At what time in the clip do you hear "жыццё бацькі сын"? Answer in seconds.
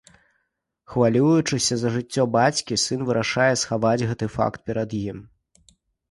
1.95-3.03